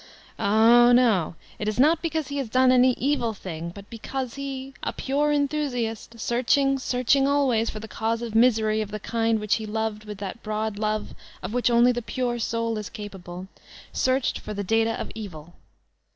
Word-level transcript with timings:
Ah, 0.39 0.91
no; 0.93 1.35
it 1.59 1.67
is 1.67 1.77
not 1.79 2.01
because 2.01 2.29
he 2.29 2.37
has 2.37 2.49
done 2.49 2.71
any 2.71 2.93
evil 2.93 3.35
thing; 3.35 3.69
but 3.69 3.87
because 3.91 4.33
he, 4.33 4.73
a 4.81 4.91
pure 4.91 5.31
enthusiast, 5.31 6.19
searching, 6.19 6.79
searching 6.79 7.27
always 7.27 7.69
for 7.69 7.79
the 7.79 7.87
cause 7.87 8.23
of 8.23 8.33
misery 8.33 8.81
of 8.81 8.89
the 8.89 8.99
kind 8.99 9.39
which 9.39 9.57
he 9.57 9.67
loved 9.67 10.05
with 10.05 10.17
that 10.17 10.41
broad 10.41 10.79
love 10.79 11.13
of 11.43 11.53
which 11.53 11.69
only 11.69 11.91
the 11.91 12.01
pure 12.01 12.39
soul 12.39 12.79
is 12.79 12.89
capa 12.89 13.19
ble, 13.19 13.47
searched 13.93 14.39
for 14.39 14.55
the 14.55 14.63
data 14.63 14.99
of 14.99 15.11
evil. 15.13 15.53